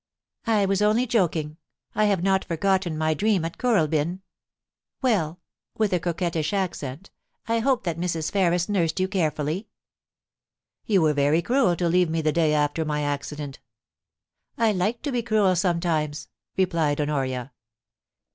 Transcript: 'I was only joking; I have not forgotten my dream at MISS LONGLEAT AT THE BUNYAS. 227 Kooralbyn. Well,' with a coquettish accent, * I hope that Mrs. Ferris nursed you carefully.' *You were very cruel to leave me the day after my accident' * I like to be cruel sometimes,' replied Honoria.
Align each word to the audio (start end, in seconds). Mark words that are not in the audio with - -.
'I 0.47 0.65
was 0.65 0.81
only 0.81 1.05
joking; 1.05 1.57
I 1.93 2.05
have 2.05 2.23
not 2.23 2.43
forgotten 2.43 2.97
my 2.97 3.13
dream 3.13 3.45
at 3.45 3.55
MISS 3.57 3.63
LONGLEAT 3.63 3.83
AT 3.83 3.91
THE 3.91 3.97
BUNYAS. 3.97 4.15
227 5.03 5.03
Kooralbyn. 5.03 5.03
Well,' 5.03 5.39
with 5.77 5.93
a 5.93 5.99
coquettish 5.99 6.53
accent, 6.53 7.11
* 7.29 7.47
I 7.55 7.59
hope 7.59 7.83
that 7.83 7.99
Mrs. 7.99 8.31
Ferris 8.31 8.67
nursed 8.67 8.99
you 8.99 9.07
carefully.' 9.07 9.67
*You 10.87 11.03
were 11.03 11.13
very 11.13 11.43
cruel 11.43 11.75
to 11.75 11.87
leave 11.87 12.09
me 12.09 12.23
the 12.23 12.31
day 12.31 12.55
after 12.55 12.83
my 12.83 13.03
accident' 13.03 13.59
* 14.11 14.45
I 14.57 14.71
like 14.71 15.03
to 15.03 15.11
be 15.11 15.21
cruel 15.21 15.55
sometimes,' 15.55 16.29
replied 16.57 16.99
Honoria. 16.99 17.51